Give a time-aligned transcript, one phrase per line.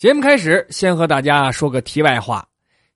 [0.00, 2.42] 节目开始，先和大家说个题外话。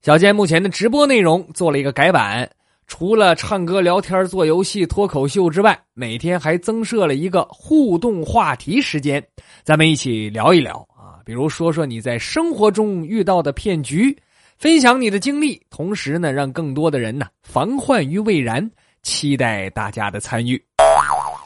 [0.01, 2.51] 小健目前的直播内容做了一个改版，
[2.87, 9.23] 除了唱歌、聊天、做游戏、脱口秀之外，每天还增设了一个互动话题时间，
[9.63, 14.17] 咱们一起聊一聊啊，比如说说你在生活中遇到的骗局，
[14.57, 18.67] 分享你的经历，同时呢，让更多的人呢防患于未然。
[19.03, 20.59] 期待大家的参与。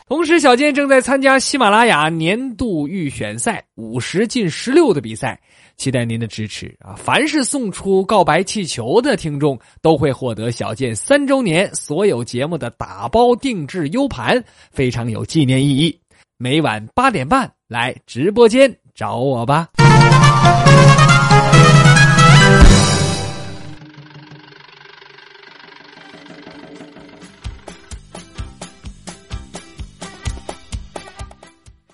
[0.08, 5.38] 同时，小健正在参加喜马拉雅年度预选赛五十进十六的比赛，
[5.76, 6.94] 期待您的支持啊！
[6.96, 14.42] 凡是送出告白气球的听众，都会获得小健三周年所有节目的打包定制 U 盘，
[14.72, 16.00] 非常有纪念意义。
[16.38, 19.68] 每晚八点半来直播间找我吧。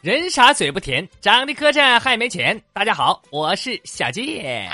[0.04, 2.60] 人傻嘴不甜，长得磕碜还没钱。
[2.74, 4.68] 大家好，我是小健。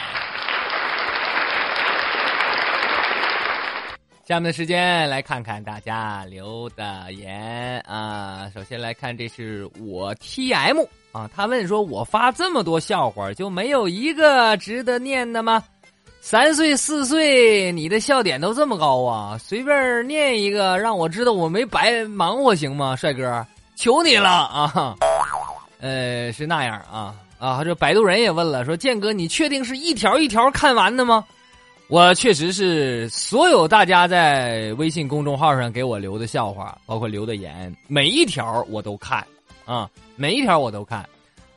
[4.27, 8.51] 下面的时间来看看大家留的言啊。
[8.53, 10.81] 首先来看，这是我 T M
[11.13, 15.63] 啊，他问说：“我发这么多笑话，就没有一个值得念的吗？
[16.21, 19.39] 三岁四岁，你的笑点都这么高啊？
[19.39, 22.97] 随便念一个，让我知道我没白忙活行吗？
[22.97, 24.97] 帅哥，求你了啊！”
[25.81, 27.65] 呃，是那样啊啊！
[27.65, 31.25] 这摆渡人也问了，说建哥，你确定是一条一条看完的吗？
[31.89, 39.27] 我确实是所有大家在微信公众号上给我留的笑话，包括留的言，每一条我都看
[39.65, 41.09] 啊，每一条我都看。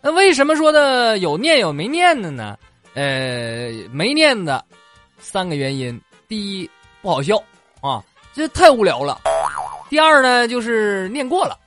[0.02, 2.58] 那为什么说的有念有没念的呢？
[2.94, 4.64] 呃，没念的
[5.20, 6.70] 三个原因：第一，
[7.02, 7.36] 不好笑
[7.82, 9.20] 啊，这太无聊了；
[9.90, 11.60] 第二呢，就是念过了。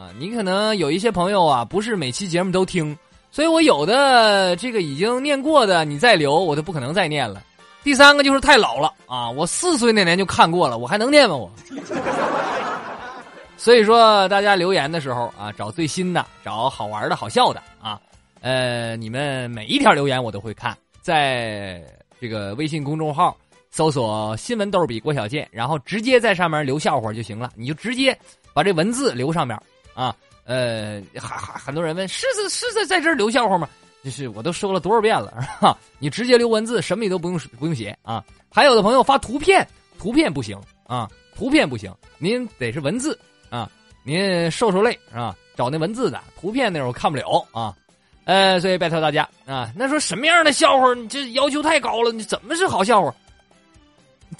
[0.00, 2.96] 啊，你可能有一些朋友啊，不是每期节目都听，
[3.30, 7.42] 所以我有的这个已经念过的，你再留我都不可能再念了。
[7.84, 11.36] 第三个就是太老了啊，我四岁那年就看过了，我还能念吗？
[11.36, 11.52] 我。
[13.58, 18.00] 所以说，大家留言的时候啊，找最新的，找好玩的、好笑的啊。
[18.40, 21.84] 呃，你们每一条留言我都会看，在
[22.18, 23.36] 这个微信公众号
[23.70, 28.18] 搜索“新闻逗比郭小健”，然后直接在上面留笑话就行了，你就直接
[28.54, 29.54] 把这文字留上面。
[30.00, 33.68] 啊，呃，还还很多人问，是是是在在这儿留笑话吗？
[34.02, 35.76] 就是我都说了多少遍了，是吧？
[36.00, 38.24] 你直接留文字，什么你都不用不用写啊。
[38.50, 39.66] 还有的朋友发图片，
[39.98, 41.06] 图片不行啊，
[41.36, 43.18] 图片不行，您得是文字
[43.50, 43.70] 啊。
[44.02, 45.36] 您受受累是吧？
[45.54, 47.76] 找那文字的图片那我看不了啊。
[48.24, 50.94] 呃，所以拜托大家啊，那说什么样的笑话？
[50.94, 53.14] 你这要求太高了，你怎么是好笑话？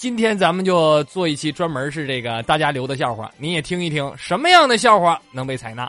[0.01, 5.87] 今天咱们就做一期专门是这个大家留的笑话，你也听一听什么样的笑话能被采纳。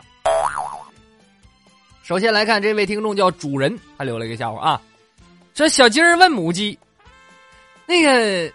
[2.02, 4.82] 首先来看这位听众叫主人，他留了一个笑话啊，
[5.54, 6.78] 说小鸡儿问母鸡
[7.88, 8.52] ：“那个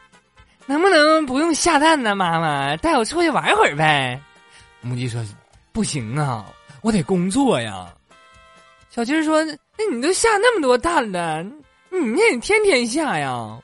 [0.67, 2.13] 能不能不用下蛋呢？
[2.13, 4.21] 妈妈带我出去玩会儿呗。”
[4.81, 5.25] 母鸡说
[5.73, 6.45] ：“不行啊，
[6.83, 7.91] 我得工作呀。”
[8.93, 9.43] 小鸡儿说
[9.75, 11.41] ：“那你都下那么多蛋了，
[11.89, 13.57] 你那得天天下呀。”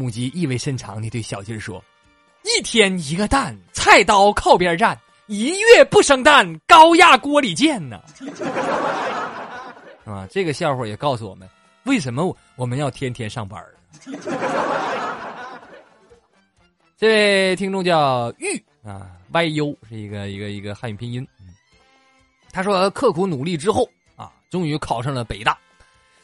[0.00, 1.84] 母鸡意味深长地对小鸡儿说
[2.42, 4.96] ：“一天一个蛋，菜刀靠边站；
[5.26, 8.00] 一月不生蛋，高压锅里见呢。
[10.06, 11.46] ”啊，这个笑话也告诉我们，
[11.84, 13.62] 为什么我们要天天上班
[16.96, 21.28] 这位听众叫玉啊，yu 是一个一个一个汉语拼音。
[22.50, 25.58] 他说：“刻苦努力之后啊，终于考上了北大，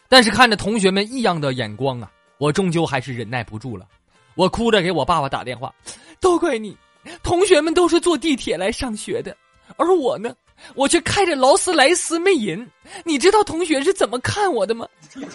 [0.09, 3.87] 但是看着同学们异样的眼光啊。”我终究还是忍耐不住了，
[4.35, 5.75] 我哭着给我爸爸打电话，
[6.21, 6.77] 都怪你，
[7.23, 9.37] 同学们都是坐地铁来上学的，
[9.77, 10.35] 而我呢，
[10.75, 12.67] 我却开着劳斯莱斯魅银，
[13.05, 14.87] 你知道同学是怎么看我的吗？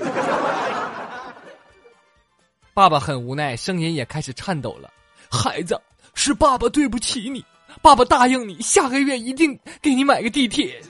[2.73, 4.89] 爸爸很无奈，声音也开始颤抖了。
[5.29, 5.79] 孩子，
[6.13, 7.44] 是爸爸对不起你，
[7.81, 10.81] 爸爸答应你，下个月一定给你买个地铁。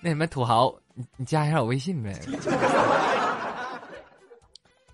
[0.00, 2.18] 那什么土豪，你你加一下我微信呗。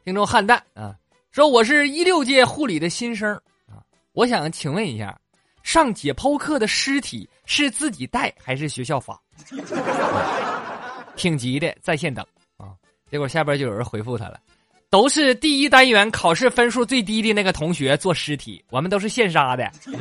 [0.04, 0.94] 听众汉蛋啊，
[1.30, 3.32] 说我是一六届护理的新生
[3.68, 5.16] 啊，我想请问一下，
[5.62, 9.20] 上解剖课的尸体是自己带还是学校发？
[11.16, 12.24] 挺急的，在线等
[12.56, 12.72] 啊。
[13.10, 14.40] 结果下边就有人回复他了，
[14.88, 19.70] 都是第一单元考试分数最低的那个同学做尸体，我们都是现杀的。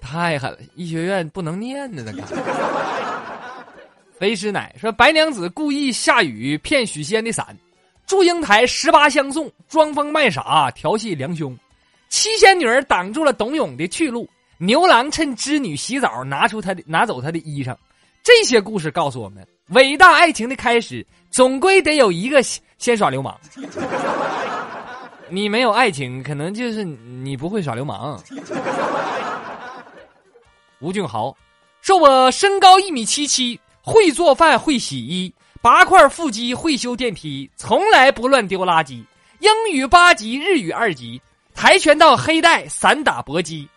[0.00, 2.22] 太狠了，医学院不能念呢，那个。
[4.18, 7.56] 肥师奶说，白娘子故意下雨骗许仙的伞。
[8.12, 11.50] 祝英台十八相送，装疯卖傻调戏梁兄；
[12.10, 14.26] 七仙女儿挡住了董永的去路；
[14.58, 17.74] 牛郎趁织女洗澡拿出他的拿走他的衣裳。
[18.22, 22.42] 这些故事告诉我们，伟大爱情的开始，总归得有一个
[22.76, 23.34] 先耍流氓。
[25.30, 28.22] 你没有爱情，可能就是你不会耍流氓。
[30.80, 31.34] 吴俊豪
[31.80, 39.04] 说：“我身高一米七七，会做饭，会洗衣，八块腹肌，会修电梯，从来不乱丢垃圾。
[39.38, 41.22] 英语八级，日语二级，
[41.54, 43.68] 跆拳道黑带，散打搏击，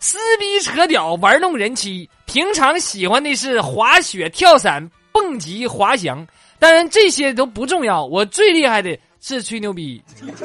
[0.00, 2.08] 撕逼扯屌，玩弄人妻。
[2.24, 6.26] 平常喜欢的是滑雪、跳伞、蹦极、滑翔。
[6.58, 10.02] 当然这些都不重要，我最厉害的是吹牛逼。”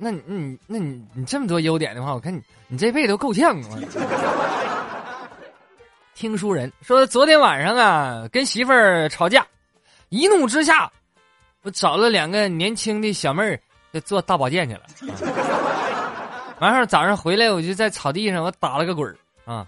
[0.00, 3.78] 那你，你，那你，你这么多优点的话，我看你，你这辈子都够呛啊！
[6.18, 9.46] 听书人说，昨天晚上啊，跟媳妇儿吵架，
[10.08, 10.90] 一怒之下，
[11.62, 13.60] 我找了两个年轻的小妹儿，
[13.92, 14.80] 就做大保健去了。
[16.58, 19.64] 完事儿早上回来，我就在草地上，我打了个滚儿啊。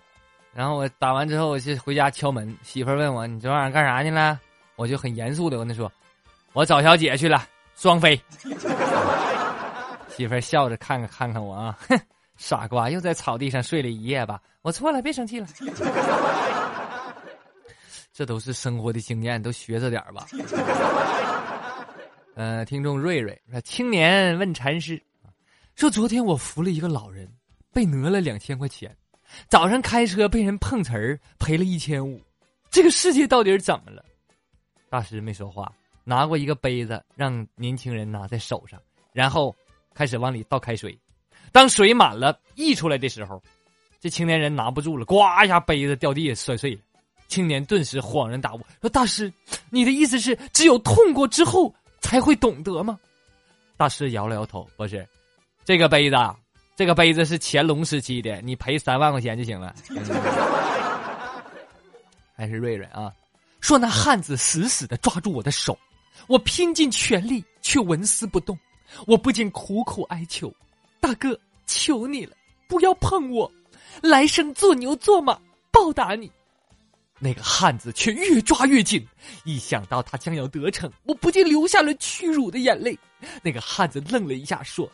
[0.52, 4.36] 然后我打完之后，我就回家敲门，媳妇儿问我：“你昨晚上干啥去了？”
[4.74, 5.90] 我就很严肃的跟她说
[6.52, 8.20] ：“我找小姐去了，双飞。”
[10.10, 11.96] 媳妇儿笑着看看看看我啊，哼，
[12.40, 14.40] 傻瓜，又在草地上睡了一夜吧？
[14.62, 15.46] 我错了，别生气了。
[18.14, 20.26] 这都是生活的经验，都学着点吧。
[22.34, 25.00] 呃，听众瑞瑞说：“青年问禅师，
[25.76, 27.30] 说昨天我扶了一个老人，
[27.74, 28.96] 被讹了两千块钱，
[29.46, 32.18] 早上开车被人碰瓷儿，赔了一千五，
[32.70, 34.02] 这个世界到底是怎么了？”
[34.88, 35.70] 大师没说话，
[36.04, 38.80] 拿过一个杯子，让年轻人拿在手上，
[39.12, 39.54] 然后。
[39.92, 40.96] 开始往里倒开水，
[41.52, 43.42] 当水满了溢出来的时候，
[44.00, 46.80] 这青年人拿不住了，呱一下杯子掉地下摔碎了。
[47.28, 49.32] 青年顿时恍然大悟，说：“大师，
[49.70, 52.98] 你的意思是只有痛过之后才会懂得吗？”
[53.76, 55.06] 大师摇了摇头，不是，
[55.64, 56.16] 这个杯子，
[56.74, 59.74] 这个杯子是乾隆时期的，你赔三万块钱就行了。
[62.34, 63.12] 还是瑞瑞啊，
[63.60, 65.78] 说那汉子死死的抓住我的手，
[66.26, 68.58] 我拼尽全力却纹丝不动。
[69.06, 70.52] 我不禁苦苦哀求
[71.00, 72.36] ：“大哥，求你了，
[72.68, 73.50] 不要碰我，
[74.02, 75.38] 来生做牛做马
[75.70, 76.30] 报答你。”
[77.22, 79.06] 那个汉子却越抓越紧，
[79.44, 82.98] 一想到他将要得逞，我不禁流下了屈辱的眼泪。
[83.42, 84.90] 那个汉子愣了一下，说：“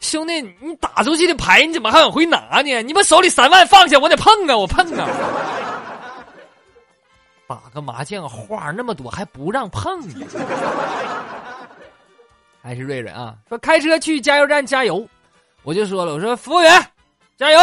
[0.00, 2.82] 兄弟，你打出去的牌你怎么还往回拿呢？
[2.82, 5.08] 你把手里三万放下，我得碰啊，我碰啊！
[7.46, 10.02] 打个麻将花那么多还不让碰？”
[12.64, 15.06] 还是瑞瑞啊，说开车去加油站加油，
[15.64, 16.90] 我就说了，我说服务员，
[17.36, 17.58] 加油。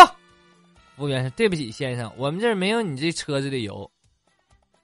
[0.95, 3.89] 服务员说对不起先生，我们这儿没有你这车子的油。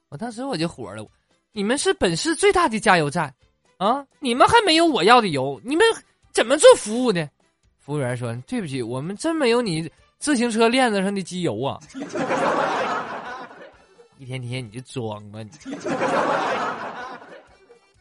[0.10, 1.08] 我当时我就火了，
[1.52, 3.32] 你们是本市最大的加油站，
[3.78, 5.86] 啊，你们还没有我要的油，你们
[6.32, 7.30] 怎么做服务呢？
[7.78, 9.88] 服务员说对不起，我们真没有你
[10.18, 11.80] 自行车链子上的机油啊。
[14.18, 15.52] 一天天你就装吧你。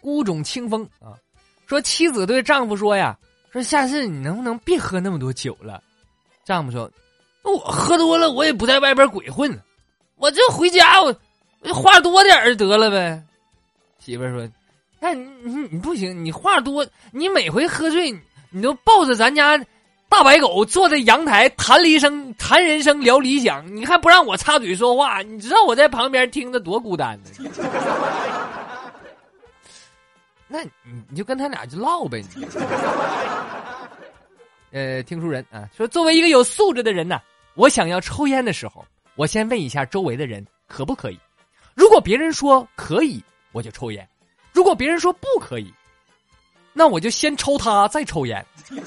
[0.00, 1.12] 孤种清风啊。
[1.66, 3.18] 说妻子对丈夫说呀
[3.52, 5.82] ：“说下次你能不能别喝那么多酒了？”
[6.44, 6.88] 丈夫说
[7.44, 9.50] ：“那我喝多了，我也不在外边鬼混，
[10.16, 11.12] 我这回家我
[11.74, 13.20] 话多点得了呗。”
[13.98, 14.48] 媳妇说
[15.00, 18.16] ：“那你你不行，你话多，你每回喝醉，
[18.50, 19.58] 你都抱着咱家
[20.08, 27.30] 大白狗坐在阳台谈离生谈人生聊理想，你还不让我插嘴说话，你知道我在旁边听着多孤单呢。”
[30.56, 32.24] 那你你就跟他俩就唠呗。
[34.72, 37.20] 呃，听书人啊说，作为一个有素质的人呢，
[37.54, 38.82] 我想要抽烟的时候，
[39.14, 41.20] 我先问一下周围的人可不可以。
[41.74, 43.22] 如果别人说可以，
[43.52, 44.02] 我就抽烟；
[44.52, 45.70] 如果别人说不可以，
[46.72, 48.42] 那我就先抽他，再抽烟。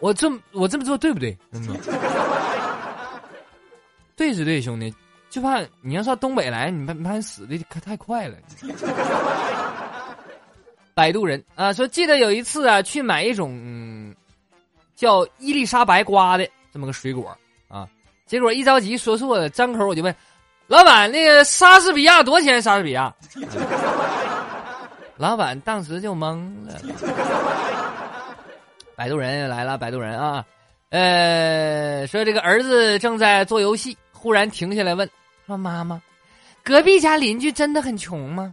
[0.00, 1.38] 我这么我这么做对不对？
[1.52, 1.62] 嗯，
[4.16, 4.92] 对是对，兄弟。
[5.30, 8.38] 就怕你要上东北来，你怕怕死的可太快了。
[10.98, 14.12] 摆渡人啊，说记得有一次啊，去买一种
[14.96, 17.32] 叫伊丽莎白瓜的这么个水果
[17.68, 17.88] 啊，
[18.26, 20.12] 结果一着急说错了，张口我就问
[20.66, 23.14] 老板：“那个莎士比亚多少钱？”莎士比亚，
[25.16, 26.74] 老板当时就懵了。
[28.96, 30.44] 摆渡人来了，摆渡人啊，
[30.90, 35.08] 呃，说这个儿子正在做游戏，忽然停下来问。
[35.46, 36.02] 说妈妈，
[36.64, 38.52] 隔壁家邻居真的很穷吗？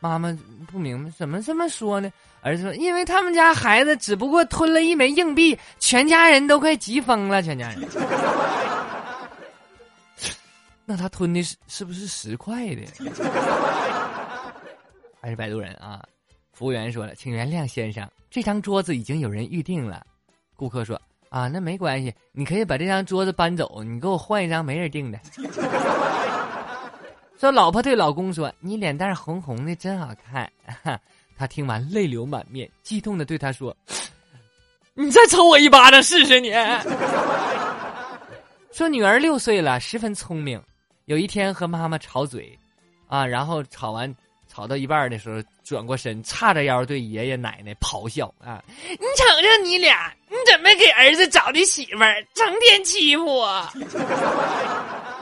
[0.00, 0.36] 妈妈
[0.70, 2.10] 不明白，怎么这么说呢？
[2.42, 7.42] 儿子说，因为他们家孩子只不过吞了一枚硬币，全家人都快急疯了。
[7.42, 7.88] 全家人，
[10.84, 12.82] 那他吞的是是不是十块的？
[15.20, 16.00] 还是摆渡人啊？
[16.52, 20.06] 服务员说了，请原谅先生，这张桌子已经有人预定了。
[20.54, 25.18] 顾客说，啊，那没关系，你可以把这张桌子搬走，你给我换一张没人订的。
[27.38, 30.50] 说老婆对老公说：“你脸蛋红红的，真好看。”
[31.38, 33.76] 他听完泪流满面，激动的对他说
[34.94, 36.50] ：“你再抽我一巴掌试试你。
[38.72, 40.58] ”说女儿六岁了，十分聪明。
[41.04, 42.58] 有一天和妈妈吵嘴，
[43.06, 44.12] 啊，然后吵完
[44.48, 53.68] 吵到一半的时候，转过身，叉着腰对爷爷奶奶咆哮：“啊，你瞅瞅你俩，你怎么给儿子找的媳妇儿，成天欺负我！”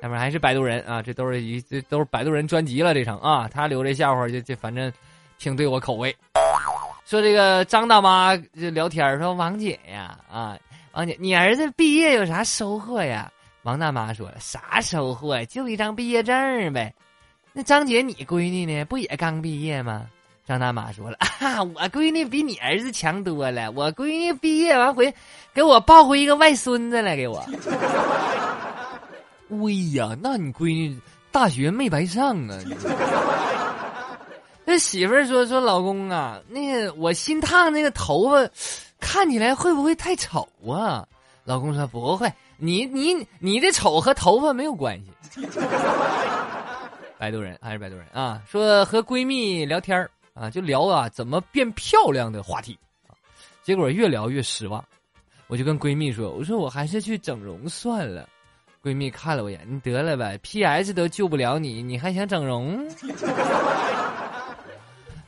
[0.00, 4.92] 下面还是摆渡人啊，这都是一这都是摆渡人专辑了，这场啊，他留这笑话就就反正
[5.38, 6.14] 挺对我口味。
[7.04, 10.58] 说这个张大妈就聊天说王姐呀啊，
[10.92, 13.30] 王姐，你儿子毕业有啥收获呀？
[13.62, 15.44] 王大妈说了啥收获呀？
[15.44, 16.94] 就一张毕业证呗。
[17.52, 18.84] 那张姐，你闺女呢？
[18.84, 20.06] 不也刚毕业吗？
[20.46, 23.70] 张大妈说了 啊，我闺女比你儿子强多了。
[23.72, 25.12] 我闺女毕业完回
[25.54, 27.44] 给我抱回一个外孙子来，给我。
[29.48, 30.98] 喂呀，那你闺女
[31.30, 32.58] 大学没白上啊！
[34.64, 38.48] 那媳妇儿说说老公啊，那个我新烫那个头发，
[38.98, 41.06] 看起来会不会太丑啊？
[41.44, 45.12] 老公说不会，你你你的丑和头发没有关系。
[47.18, 48.42] 摆渡人还是摆渡人啊？
[48.50, 49.96] 说和闺蜜聊天
[50.34, 52.76] 啊，就聊啊怎么变漂亮的话题
[53.06, 53.14] 啊，
[53.62, 54.84] 结果越聊越失望，
[55.46, 58.28] 我就跟闺蜜说，我说我还是去整容算了。
[58.86, 60.94] 闺蜜看了我一眼，你得了呗，P.S.
[60.94, 62.88] 都救不了你，你还想整容？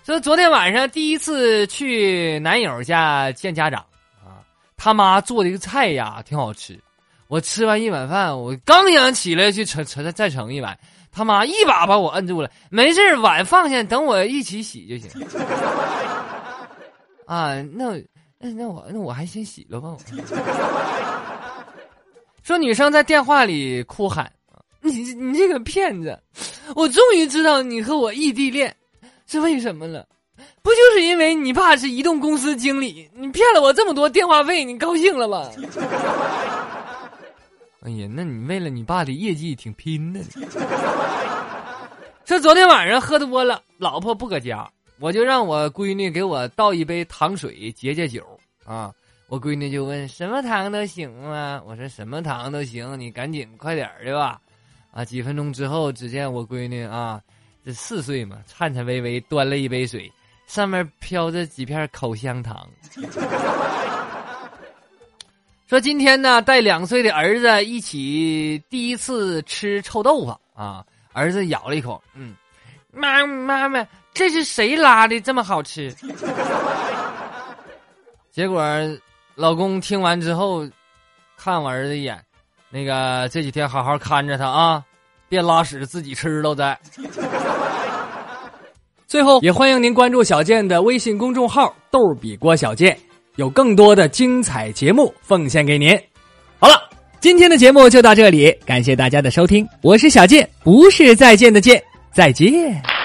[0.06, 3.84] 说昨天晚上第一次去男友家见家长
[4.24, 4.46] 啊，
[4.76, 6.78] 他妈做的一个菜呀挺好吃。
[7.26, 10.78] 我吃完一碗饭，我刚想起来去盛盛再盛一碗，
[11.10, 12.48] 他妈一把把我摁住了。
[12.70, 15.10] 没事碗放下，等我一起洗就行。
[17.26, 17.96] 啊，那
[18.38, 19.96] 那那我那我还先洗了吧。
[22.48, 24.32] 说女生在电话里哭喊
[24.80, 26.18] ：“你你这个骗子！
[26.74, 28.74] 我终于知道你和我异地恋
[29.26, 30.08] 是为什么了，
[30.62, 35.50] 不就是因为你爸是移动公司经理，你骗了我这么多电话费，你高兴了吧？”
[37.84, 40.18] 哎呀，那你为了你爸的业绩挺拼的。
[42.24, 44.66] 说昨天晚上喝多了，老婆不搁家，
[45.00, 48.22] 我就让我闺女给我倒一杯糖水解解酒
[48.64, 48.90] 啊。
[49.28, 51.60] 我闺女就问什么糖都行吗？
[51.66, 54.40] 我说什么糖都行，你赶紧快点儿的吧。
[54.90, 57.20] 啊，几分钟之后，只见我闺女啊，
[57.62, 60.10] 这四岁嘛，颤颤巍巍端了一杯水，
[60.46, 62.66] 上面飘着几片口香糖。
[65.68, 70.82] 说今天呢，带两岁的儿子一起第一次吃臭豆腐啊，
[71.12, 72.34] 儿子咬了一口，嗯，
[72.90, 75.94] 妈妈妈，这是谁拉的这么好吃？
[78.32, 78.58] 结果。
[79.38, 80.68] 老公听完之后，
[81.36, 82.18] 看我儿子一眼，
[82.70, 84.82] 那个这几天好好看着他啊，
[85.28, 86.76] 别拉屎自己吃了再。
[89.06, 92.98] 最后也欢迎您关注小健的微信公众号“逗比郭小健”，
[93.38, 95.96] 有更多的精彩节目奉献给您。
[96.58, 96.74] 好了，
[97.20, 101.80] 今天的节目就到这里，感谢大家的收听，我是小健，不是再见的见，
[102.12, 102.97] 再见。